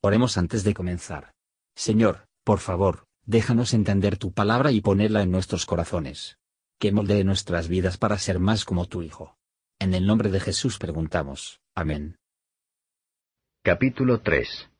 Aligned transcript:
Oremos 0.00 0.38
antes 0.38 0.62
de 0.62 0.74
comenzar. 0.74 1.32
Señor, 1.74 2.28
por 2.44 2.60
favor, 2.60 3.06
déjanos 3.26 3.74
entender 3.74 4.16
tu 4.16 4.32
palabra 4.32 4.70
y 4.70 4.80
ponerla 4.80 5.22
en 5.22 5.32
nuestros 5.32 5.66
corazones. 5.66 6.38
Que 6.78 6.92
moldee 6.92 7.24
nuestras 7.24 7.66
vidas 7.66 7.98
para 7.98 8.16
ser 8.18 8.38
más 8.38 8.64
como 8.64 8.86
tu 8.86 9.02
Hijo. 9.02 9.36
En 9.80 9.94
el 9.94 10.06
nombre 10.06 10.30
de 10.30 10.38
Jesús 10.38 10.78
preguntamos. 10.78 11.60
Amén. 11.74 12.16
Capítulo 13.64 14.20
3 14.20 14.70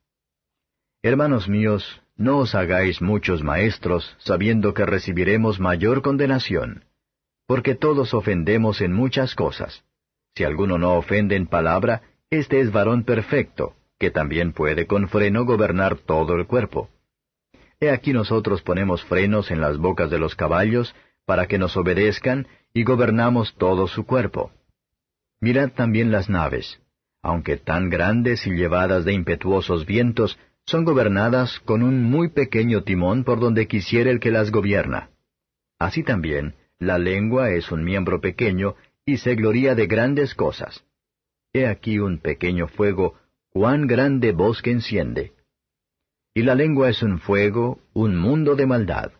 Hermanos 1.01 1.49
míos, 1.49 2.01
no 2.15 2.37
os 2.37 2.55
hagáis 2.55 3.01
muchos 3.01 3.43
maestros, 3.43 4.15
sabiendo 4.19 4.73
que 4.73 4.85
recibiremos 4.85 5.59
mayor 5.59 6.01
condenación. 6.01 6.85
Porque 7.45 7.75
todos 7.75 8.13
ofendemos 8.13 8.79
en 8.79 8.93
muchas 8.93 9.35
cosas. 9.35 9.83
Si 10.35 10.45
alguno 10.45 10.77
no 10.77 10.95
ofende 10.95 11.35
en 11.35 11.47
palabra, 11.47 12.03
este 12.29 12.61
es 12.61 12.71
varón 12.71 13.03
perfecto, 13.03 13.75
que 13.99 14.11
también 14.11 14.53
puede 14.53 14.87
con 14.87 15.09
freno 15.09 15.45
gobernar 15.45 15.97
todo 15.97 16.35
el 16.35 16.47
cuerpo. 16.47 16.89
He 17.79 17.91
aquí 17.91 18.13
nosotros 18.13 18.61
ponemos 18.61 19.03
frenos 19.05 19.51
en 19.51 19.61
las 19.61 19.77
bocas 19.77 20.09
de 20.09 20.19
los 20.19 20.35
caballos, 20.35 20.95
para 21.25 21.47
que 21.47 21.59
nos 21.59 21.77
obedezcan, 21.77 22.47
y 22.73 22.83
gobernamos 22.83 23.55
todo 23.55 23.87
su 23.87 24.05
cuerpo. 24.05 24.51
Mirad 25.41 25.71
también 25.71 26.11
las 26.11 26.29
naves, 26.29 26.81
aunque 27.21 27.57
tan 27.57 27.89
grandes 27.89 28.45
y 28.47 28.51
llevadas 28.51 29.05
de 29.05 29.13
impetuosos 29.13 29.85
vientos, 29.85 30.39
son 30.65 30.85
gobernadas 30.85 31.59
con 31.61 31.83
un 31.83 32.03
muy 32.03 32.29
pequeño 32.29 32.83
timón 32.83 33.23
por 33.23 33.39
donde 33.39 33.67
quisiera 33.67 34.11
el 34.11 34.19
que 34.19 34.31
las 34.31 34.51
gobierna. 34.51 35.09
Así 35.79 36.03
también, 36.03 36.55
la 36.77 36.97
lengua 36.97 37.51
es 37.51 37.71
un 37.71 37.83
miembro 37.83 38.21
pequeño 38.21 38.75
y 39.05 39.17
se 39.17 39.35
gloría 39.35 39.75
de 39.75 39.87
grandes 39.87 40.35
cosas. 40.35 40.85
He 41.53 41.65
aquí 41.65 41.99
un 41.99 42.19
pequeño 42.19 42.67
fuego 42.67 43.15
cuán 43.51 43.87
grande 43.87 44.31
bosque 44.31 44.71
enciende. 44.71 45.33
Y 46.33 46.43
la 46.43 46.55
lengua 46.55 46.89
es 46.89 47.01
un 47.03 47.19
fuego, 47.19 47.79
un 47.93 48.15
mundo 48.15 48.55
de 48.55 48.65
maldad. 48.65 49.11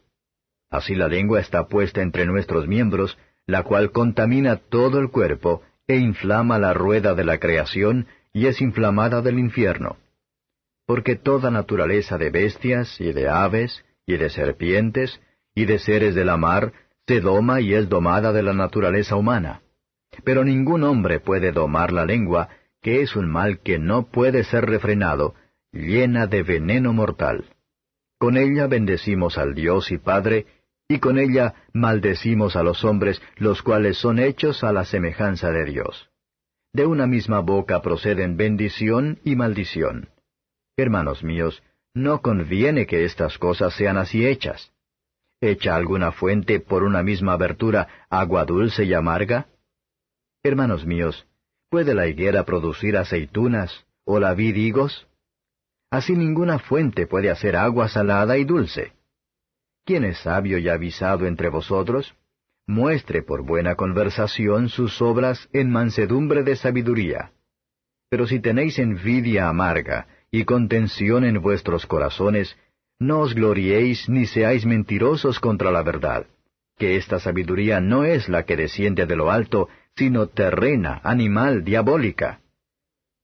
Así 0.70 0.96
la 0.96 1.08
lengua 1.08 1.40
está 1.40 1.68
puesta 1.68 2.02
entre 2.02 2.26
nuestros 2.26 2.68
miembros, 2.68 3.18
la 3.48 3.64
cual 3.64 3.92
contamina 3.92 4.58
todo 4.58 5.00
el 5.00 5.10
cuerpo, 5.10 5.64
e 5.88 5.98
inflama 5.98 6.60
la 6.60 6.74
rueda 6.74 7.16
de 7.16 7.24
la 7.26 7.40
creación, 7.40 8.08
y 8.32 8.46
es 8.46 8.62
inflamada 8.62 9.22
del 9.22 9.40
infierno. 9.40 9.98
Porque 10.86 11.16
toda 11.16 11.50
naturaleza 11.50 12.18
de 12.20 12.30
bestias, 12.30 13.02
y 13.02 13.12
de 13.12 13.28
aves, 13.28 13.84
y 14.06 14.18
de 14.18 14.30
serpientes, 14.30 15.20
y 15.56 15.66
de 15.66 15.80
seres 15.80 16.14
de 16.14 16.26
la 16.26 16.38
mar, 16.38 16.74
se 17.08 17.22
doma 17.22 17.60
y 17.60 17.74
es 17.74 17.90
domada 17.90 18.32
de 18.32 18.44
la 18.44 18.54
naturaleza 18.54 19.16
humana. 19.16 19.62
Pero 20.24 20.44
ningún 20.44 20.84
hombre 20.84 21.20
puede 21.20 21.52
domar 21.52 21.92
la 21.92 22.06
lengua, 22.06 22.50
que 22.82 23.02
es 23.02 23.16
un 23.16 23.30
mal 23.30 23.60
que 23.60 23.80
no 23.80 24.08
puede 24.08 24.44
ser 24.44 24.66
refrenado, 24.66 25.36
llena 25.72 26.28
de 26.28 26.44
veneno 26.44 26.94
mortal. 26.94 27.46
Con 28.18 28.38
ella 28.38 28.68
bendecimos 28.68 29.38
al 29.38 29.54
Dios 29.54 29.92
y 29.92 29.98
Padre, 29.98 30.46
y 30.88 31.00
con 31.00 31.20
ella 31.20 31.54
maldecimos 31.72 32.56
a 32.56 32.64
los 32.64 32.84
hombres, 32.84 33.22
los 33.38 33.62
cuales 33.62 33.98
son 33.98 34.20
hechos 34.20 34.64
a 34.64 34.74
la 34.74 34.86
semejanza 34.86 35.52
de 35.52 35.66
Dios. 35.66 36.10
De 36.74 36.86
una 36.86 37.08
misma 37.08 37.40
boca 37.40 37.82
proceden 37.82 38.38
bendición 38.38 39.20
y 39.24 39.36
maldición. 39.36 40.10
Hermanos 40.78 41.24
míos, 41.24 41.64
no 41.94 42.22
conviene 42.22 42.86
que 42.86 43.06
estas 43.06 43.38
cosas 43.38 43.74
sean 43.74 43.98
así 43.98 44.26
hechas. 44.26 44.72
¿Echa 45.42 45.76
alguna 45.76 46.12
fuente 46.12 46.60
por 46.60 46.84
una 46.84 47.04
misma 47.04 47.34
abertura 47.34 47.88
agua 48.10 48.46
dulce 48.46 48.84
y 48.84 48.94
amarga? 48.94 49.48
Hermanos 50.44 50.86
míos, 50.86 51.28
¿Puede 51.70 51.94
la 51.94 52.08
higuera 52.08 52.46
producir 52.46 52.98
aceitunas 52.98 53.86
o 54.04 54.20
la 54.20 54.34
vid 54.34 54.56
higos? 54.56 55.08
Así 55.92 56.14
ninguna 56.14 56.58
fuente 56.58 57.06
puede 57.06 57.30
hacer 57.30 57.56
agua 57.56 57.88
salada 57.90 58.38
y 58.38 58.44
dulce. 58.44 58.94
¿Quién 59.86 60.04
es 60.04 60.18
sabio 60.20 60.58
y 60.58 60.68
avisado 60.68 61.28
entre 61.28 61.50
vosotros? 61.50 62.16
Muestre 62.66 63.22
por 63.22 63.44
buena 63.44 63.76
conversación 63.76 64.70
sus 64.70 65.00
obras 65.02 65.48
en 65.54 65.70
mansedumbre 65.70 66.44
de 66.44 66.56
sabiduría. 66.56 67.34
Pero 68.10 68.26
si 68.26 68.40
tenéis 68.40 68.80
envidia 68.80 69.48
amarga 69.48 70.08
y 70.32 70.46
contención 70.46 71.24
en 71.24 71.40
vuestros 71.40 71.86
corazones, 71.86 72.58
no 73.00 73.20
os 73.20 73.36
gloriéis 73.36 74.10
ni 74.10 74.26
seáis 74.26 74.66
mentirosos 74.66 75.40
contra 75.40 75.72
la 75.72 75.84
verdad, 75.84 76.26
que 76.78 76.96
esta 76.96 77.20
sabiduría 77.20 77.80
no 77.80 78.06
es 78.06 78.28
la 78.28 78.44
que 78.44 78.56
desciende 78.56 79.06
de 79.06 79.16
lo 79.16 79.32
alto, 79.32 79.70
sino 79.96 80.28
terrena, 80.28 81.02
animal, 81.04 81.64
diabólica. 81.64 82.42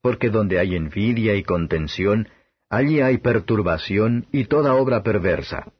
Porque 0.01 0.29
donde 0.29 0.59
hay 0.59 0.75
envidia 0.75 1.35
y 1.35 1.43
contención, 1.43 2.27
allí 2.69 3.01
hay 3.01 3.17
perturbación 3.17 4.27
y 4.31 4.45
toda 4.45 4.75
obra 4.75 5.03
perversa. 5.03 5.71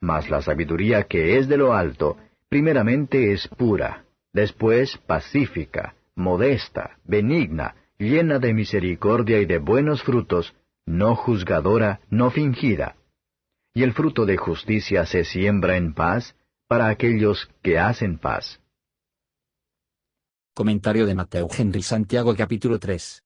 Mas 0.00 0.30
la 0.30 0.42
sabiduría 0.42 1.04
que 1.04 1.38
es 1.38 1.48
de 1.48 1.56
lo 1.56 1.74
alto, 1.74 2.16
primeramente 2.48 3.32
es 3.32 3.48
pura, 3.48 4.04
después 4.32 4.98
pacífica, 5.06 5.94
modesta, 6.14 6.98
benigna, 7.04 7.74
llena 7.98 8.38
de 8.38 8.52
misericordia 8.52 9.40
y 9.40 9.46
de 9.46 9.58
buenos 9.58 10.02
frutos, 10.02 10.54
no 10.86 11.14
juzgadora, 11.16 12.00
no 12.10 12.30
fingida. 12.30 12.96
Y 13.72 13.82
el 13.82 13.92
fruto 13.92 14.26
de 14.26 14.36
justicia 14.36 15.06
se 15.06 15.24
siembra 15.24 15.76
en 15.76 15.94
paz 15.94 16.36
para 16.68 16.88
aquellos 16.88 17.50
que 17.62 17.78
hacen 17.78 18.18
paz. 18.18 18.60
Comentario 20.56 21.04
de 21.04 21.16
Mateo 21.16 21.48
Henry 21.50 21.82
Santiago 21.82 22.32
capítulo 22.36 22.78
3. 22.78 23.24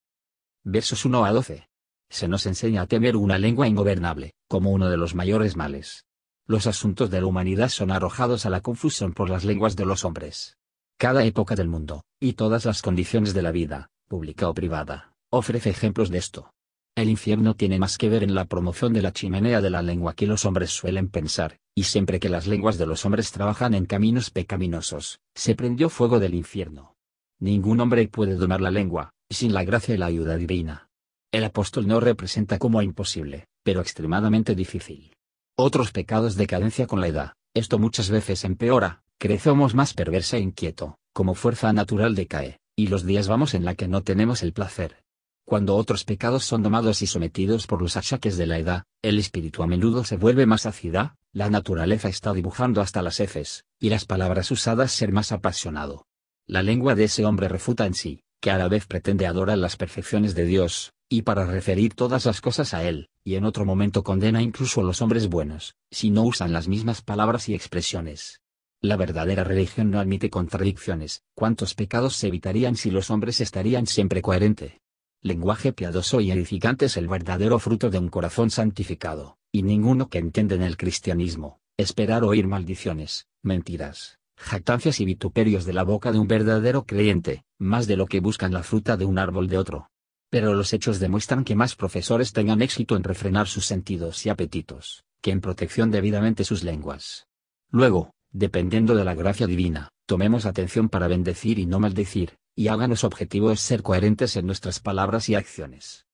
Versos 0.64 1.04
1 1.04 1.26
a 1.26 1.32
12. 1.32 1.68
Se 2.08 2.26
nos 2.26 2.46
enseña 2.46 2.80
a 2.80 2.86
temer 2.86 3.16
una 3.16 3.36
lengua 3.36 3.68
ingobernable, 3.68 4.32
como 4.48 4.70
uno 4.70 4.88
de 4.88 4.96
los 4.96 5.14
mayores 5.14 5.54
males. 5.54 6.06
Los 6.46 6.66
asuntos 6.66 7.10
de 7.10 7.20
la 7.20 7.26
humanidad 7.26 7.68
son 7.68 7.90
arrojados 7.90 8.46
a 8.46 8.50
la 8.50 8.62
confusión 8.62 9.12
por 9.12 9.28
las 9.28 9.44
lenguas 9.44 9.76
de 9.76 9.84
los 9.84 10.06
hombres. 10.06 10.56
Cada 10.96 11.22
época 11.22 11.54
del 11.54 11.68
mundo, 11.68 12.02
y 12.18 12.32
todas 12.32 12.64
las 12.64 12.80
condiciones 12.80 13.34
de 13.34 13.42
la 13.42 13.52
vida, 13.52 13.90
pública 14.08 14.48
o 14.48 14.54
privada, 14.54 15.12
ofrece 15.28 15.68
ejemplos 15.68 16.08
de 16.08 16.16
esto. 16.16 16.50
El 16.96 17.10
infierno 17.10 17.54
tiene 17.54 17.78
más 17.78 17.98
que 17.98 18.08
ver 18.08 18.22
en 18.22 18.34
la 18.34 18.46
promoción 18.46 18.94
de 18.94 19.02
la 19.02 19.12
chimenea 19.12 19.60
de 19.60 19.68
la 19.68 19.82
lengua 19.82 20.14
que 20.14 20.26
los 20.26 20.46
hombres 20.46 20.70
suelen 20.70 21.10
pensar, 21.10 21.58
y 21.74 21.82
siempre 21.82 22.20
que 22.20 22.30
las 22.30 22.46
lenguas 22.46 22.78
de 22.78 22.86
los 22.86 23.04
hombres 23.04 23.32
trabajan 23.32 23.74
en 23.74 23.84
caminos 23.84 24.30
pecaminosos, 24.30 25.20
se 25.34 25.54
prendió 25.54 25.90
fuego 25.90 26.20
del 26.20 26.32
infierno. 26.32 26.94
Ningún 27.40 27.80
hombre 27.80 28.08
puede 28.08 28.34
domar 28.34 28.60
la 28.60 28.70
lengua, 28.70 29.10
sin 29.30 29.52
la 29.52 29.62
gracia 29.64 29.94
y 29.94 29.98
la 29.98 30.06
ayuda 30.06 30.36
divina. 30.36 30.88
El 31.30 31.44
apóstol 31.44 31.86
no 31.86 32.00
representa 32.00 32.58
como 32.58 32.82
imposible, 32.82 33.46
pero 33.62 33.80
extremadamente 33.80 34.54
difícil. 34.54 35.12
Otros 35.56 35.92
pecados 35.92 36.36
de 36.36 36.46
cadencia 36.46 36.86
con 36.86 37.00
la 37.00 37.08
edad, 37.08 37.32
esto 37.54 37.78
muchas 37.78 38.10
veces 38.10 38.44
empeora, 38.44 39.02
crecemos 39.18 39.74
más 39.74 39.94
perversa 39.94 40.36
e 40.36 40.40
inquieto, 40.40 40.98
como 41.12 41.34
fuerza 41.34 41.72
natural 41.72 42.14
decae, 42.14 42.58
y 42.76 42.88
los 42.88 43.04
días 43.04 43.28
vamos 43.28 43.54
en 43.54 43.64
la 43.64 43.74
que 43.74 43.88
no 43.88 44.02
tenemos 44.02 44.42
el 44.42 44.52
placer. 44.52 45.04
Cuando 45.44 45.76
otros 45.76 46.04
pecados 46.04 46.44
son 46.44 46.62
domados 46.62 47.02
y 47.02 47.06
sometidos 47.06 47.66
por 47.66 47.82
los 47.82 47.96
achaques 47.96 48.36
de 48.36 48.46
la 48.46 48.58
edad, 48.58 48.84
el 49.00 49.18
espíritu 49.18 49.62
a 49.62 49.66
menudo 49.66 50.04
se 50.04 50.16
vuelve 50.16 50.44
más 50.44 50.66
ácida, 50.66 51.14
la 51.32 51.50
naturaleza 51.50 52.08
está 52.08 52.32
dibujando 52.32 52.80
hasta 52.80 53.00
las 53.00 53.20
heces, 53.20 53.64
y 53.78 53.90
las 53.90 54.06
palabras 54.06 54.50
usadas 54.50 54.92
ser 54.92 55.12
más 55.12 55.30
apasionado. 55.32 56.07
La 56.50 56.62
lengua 56.62 56.94
de 56.94 57.04
ese 57.04 57.26
hombre 57.26 57.46
refuta 57.46 57.84
en 57.84 57.92
sí, 57.92 58.22
que 58.40 58.50
a 58.50 58.56
la 58.56 58.68
vez 58.68 58.86
pretende 58.86 59.26
adorar 59.26 59.58
las 59.58 59.76
perfecciones 59.76 60.34
de 60.34 60.46
Dios, 60.46 60.94
y 61.06 61.20
para 61.20 61.44
referir 61.44 61.92
todas 61.92 62.24
las 62.24 62.40
cosas 62.40 62.72
a 62.72 62.84
Él, 62.84 63.10
y 63.22 63.34
en 63.34 63.44
otro 63.44 63.66
momento 63.66 64.02
condena 64.02 64.40
incluso 64.40 64.80
a 64.80 64.84
los 64.84 65.02
hombres 65.02 65.28
buenos, 65.28 65.76
si 65.90 66.08
no 66.08 66.22
usan 66.22 66.54
las 66.54 66.66
mismas 66.66 67.02
palabras 67.02 67.50
y 67.50 67.54
expresiones. 67.54 68.40
La 68.80 68.96
verdadera 68.96 69.44
religión 69.44 69.90
no 69.90 70.00
admite 70.00 70.30
contradicciones, 70.30 71.22
¿cuántos 71.34 71.74
pecados 71.74 72.16
se 72.16 72.28
evitarían 72.28 72.76
si 72.76 72.90
los 72.90 73.10
hombres 73.10 73.42
estarían 73.42 73.86
siempre 73.86 74.22
coherente? 74.22 74.80
Lenguaje 75.20 75.74
piadoso 75.74 76.22
y 76.22 76.30
edificante 76.30 76.86
es 76.86 76.96
el 76.96 77.08
verdadero 77.08 77.58
fruto 77.58 77.90
de 77.90 77.98
un 77.98 78.08
corazón 78.08 78.48
santificado, 78.48 79.36
y 79.52 79.64
ninguno 79.64 80.08
que 80.08 80.16
entiende 80.16 80.54
en 80.54 80.62
el 80.62 80.78
cristianismo, 80.78 81.60
esperar 81.76 82.24
oír 82.24 82.46
maldiciones, 82.46 83.26
mentiras, 83.42 84.18
jactancias 84.38 85.00
y 85.00 85.04
vituperios 85.04 85.64
de 85.64 85.72
la 85.72 85.82
boca 85.82 86.12
de 86.12 86.18
un 86.18 86.28
verdadero 86.28 86.84
creyente, 86.84 87.44
más 87.58 87.86
de 87.86 87.96
lo 87.96 88.06
que 88.06 88.20
buscan 88.20 88.52
la 88.52 88.62
fruta 88.62 88.96
de 88.96 89.04
un 89.04 89.18
árbol 89.18 89.48
de 89.48 89.58
otro. 89.58 89.90
Pero 90.30 90.54
los 90.54 90.72
hechos 90.72 91.00
demuestran 91.00 91.44
que 91.44 91.56
más 91.56 91.74
profesores 91.74 92.32
tengan 92.32 92.62
éxito 92.62 92.96
en 92.96 93.04
refrenar 93.04 93.48
sus 93.48 93.66
sentidos 93.66 94.24
y 94.26 94.28
apetitos, 94.28 95.04
que 95.20 95.30
en 95.30 95.40
protección 95.40 95.90
debidamente 95.90 96.44
sus 96.44 96.62
lenguas. 96.62 97.26
Luego, 97.70 98.12
dependiendo 98.30 98.94
de 98.94 99.04
la 99.04 99.14
gracia 99.14 99.46
divina, 99.46 99.90
tomemos 100.06 100.46
atención 100.46 100.88
para 100.88 101.08
bendecir 101.08 101.58
y 101.58 101.66
no 101.66 101.80
maldecir, 101.80 102.36
y 102.54 102.68
háganos 102.68 103.04
objetivo 103.04 103.50
es 103.50 103.60
ser 103.60 103.82
coherentes 103.82 104.36
en 104.36 104.46
nuestras 104.46 104.80
palabras 104.80 105.28
y 105.28 105.34
acciones. 105.34 106.06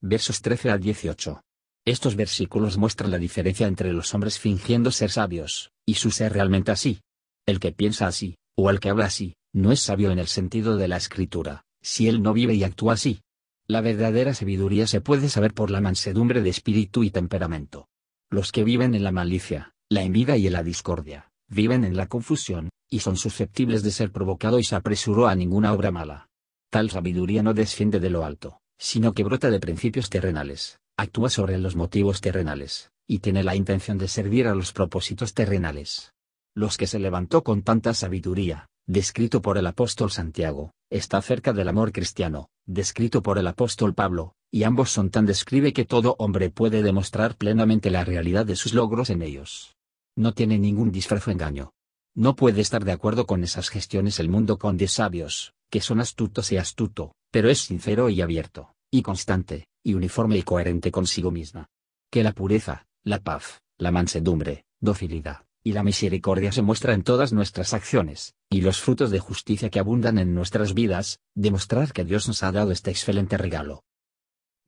Versos 0.00 0.42
13 0.42 0.70
al 0.70 0.80
18. 0.80 1.42
Estos 1.84 2.16
versículos 2.16 2.78
muestran 2.78 3.10
la 3.10 3.18
diferencia 3.18 3.66
entre 3.66 3.92
los 3.92 4.12
hombres 4.12 4.38
fingiendo 4.38 4.90
ser 4.90 5.10
sabios, 5.10 5.70
y 5.84 5.94
su 5.94 6.10
ser 6.10 6.32
realmente 6.32 6.72
así, 6.72 7.00
el 7.46 7.60
que 7.60 7.72
piensa 7.72 8.08
así, 8.08 8.36
o 8.56 8.70
el 8.70 8.80
que 8.80 8.90
habla 8.90 9.06
así, 9.06 9.36
no 9.52 9.72
es 9.72 9.80
sabio 9.80 10.10
en 10.10 10.18
el 10.18 10.26
sentido 10.26 10.76
de 10.76 10.88
la 10.88 10.96
escritura, 10.96 11.64
si 11.80 12.08
él 12.08 12.22
no 12.22 12.32
vive 12.32 12.54
y 12.54 12.64
actúa 12.64 12.94
así. 12.94 13.20
La 13.68 13.80
verdadera 13.80 14.34
sabiduría 14.34 14.86
se 14.86 15.00
puede 15.00 15.28
saber 15.28 15.54
por 15.54 15.70
la 15.70 15.80
mansedumbre 15.80 16.42
de 16.42 16.50
espíritu 16.50 17.04
y 17.04 17.10
temperamento. 17.10 17.88
Los 18.30 18.52
que 18.52 18.64
viven 18.64 18.94
en 18.94 19.04
la 19.04 19.12
malicia, 19.12 19.72
la 19.88 20.02
envidia 20.02 20.36
y 20.36 20.46
en 20.48 20.52
la 20.52 20.62
discordia, 20.62 21.30
viven 21.48 21.84
en 21.84 21.96
la 21.96 22.06
confusión, 22.06 22.70
y 22.88 23.00
son 23.00 23.16
susceptibles 23.16 23.82
de 23.82 23.92
ser 23.92 24.10
provocado 24.10 24.58
y 24.58 24.64
se 24.64 24.76
apresuró 24.76 25.28
a 25.28 25.34
ninguna 25.34 25.72
obra 25.72 25.90
mala. 25.90 26.28
Tal 26.70 26.90
sabiduría 26.90 27.42
no 27.42 27.54
desciende 27.54 28.00
de 28.00 28.10
lo 28.10 28.24
alto, 28.24 28.60
sino 28.78 29.14
que 29.14 29.24
brota 29.24 29.50
de 29.50 29.60
principios 29.60 30.10
terrenales, 30.10 30.78
actúa 30.96 31.30
sobre 31.30 31.58
los 31.58 31.76
motivos 31.76 32.20
terrenales, 32.20 32.90
y 33.06 33.20
tiene 33.20 33.44
la 33.44 33.54
intención 33.54 33.98
de 33.98 34.08
servir 34.08 34.48
a 34.48 34.54
los 34.54 34.72
propósitos 34.72 35.34
terrenales. 35.34 36.12
Los 36.56 36.78
que 36.78 36.86
se 36.86 36.98
levantó 36.98 37.44
con 37.44 37.60
tanta 37.60 37.92
sabiduría, 37.92 38.70
descrito 38.86 39.42
por 39.42 39.58
el 39.58 39.66
apóstol 39.66 40.10
Santiago, 40.10 40.72
está 40.88 41.20
cerca 41.20 41.52
del 41.52 41.68
amor 41.68 41.92
cristiano, 41.92 42.48
descrito 42.64 43.22
por 43.22 43.36
el 43.36 43.46
apóstol 43.46 43.92
Pablo, 43.92 44.32
y 44.50 44.62
ambos 44.62 44.88
son 44.90 45.10
tan 45.10 45.26
describe 45.26 45.74
que 45.74 45.84
todo 45.84 46.16
hombre 46.18 46.48
puede 46.48 46.82
demostrar 46.82 47.36
plenamente 47.36 47.90
la 47.90 48.04
realidad 48.04 48.46
de 48.46 48.56
sus 48.56 48.72
logros 48.72 49.10
en 49.10 49.20
ellos. 49.20 49.76
No 50.16 50.32
tiene 50.32 50.58
ningún 50.58 50.90
disfraz 50.90 51.28
o 51.28 51.30
engaño. 51.30 51.72
No 52.14 52.36
puede 52.36 52.62
estar 52.62 52.86
de 52.86 52.92
acuerdo 52.92 53.26
con 53.26 53.44
esas 53.44 53.68
gestiones 53.68 54.18
el 54.18 54.30
mundo 54.30 54.58
con 54.58 54.78
de 54.78 54.88
sabios, 54.88 55.52
que 55.70 55.82
son 55.82 56.00
astutos 56.00 56.52
y 56.52 56.56
astuto, 56.56 57.14
pero 57.30 57.50
es 57.50 57.58
sincero 57.58 58.08
y 58.08 58.22
abierto, 58.22 58.72
y 58.90 59.02
constante, 59.02 59.66
y 59.84 59.92
uniforme 59.92 60.38
y 60.38 60.42
coherente 60.42 60.90
consigo 60.90 61.30
misma. 61.30 61.66
Que 62.10 62.22
la 62.22 62.32
pureza, 62.32 62.86
la 63.04 63.18
paz, 63.18 63.60
la 63.76 63.90
mansedumbre, 63.90 64.64
docilidad, 64.80 65.44
y 65.66 65.72
la 65.72 65.82
misericordia 65.82 66.52
se 66.52 66.62
muestra 66.62 66.94
en 66.94 67.02
todas 67.02 67.32
nuestras 67.32 67.74
acciones, 67.74 68.36
y 68.48 68.60
los 68.60 68.80
frutos 68.80 69.10
de 69.10 69.18
justicia 69.18 69.68
que 69.68 69.80
abundan 69.80 70.16
en 70.16 70.32
nuestras 70.32 70.74
vidas, 70.74 71.18
demostrar 71.34 71.92
que 71.92 72.04
Dios 72.04 72.28
nos 72.28 72.44
ha 72.44 72.52
dado 72.52 72.70
este 72.70 72.92
excelente 72.92 73.36
regalo. 73.36 73.82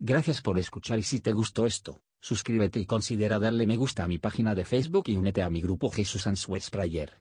Gracias 0.00 0.43
por 0.43 0.59
escuchar 0.59 0.99
y 0.99 1.05
si 1.05 1.21
te 1.21 1.33
gustó 1.33 1.67
esto, 1.67 2.03
suscríbete 2.21 2.81
y 2.81 2.87
considera 2.87 3.39
darle 3.39 3.65
me 3.69 3.77
gusta 3.77 4.03
a 4.03 4.09
mi 4.09 4.19
página 4.19 4.56
de 4.56 4.65
Facebook 4.65 5.05
y 5.06 5.15
únete 5.15 5.41
a 5.41 5.50
mi 5.50 5.61
grupo 5.61 5.89
Jesús 5.89 6.27
Answers 6.27 6.69
Prayer. 6.69 7.21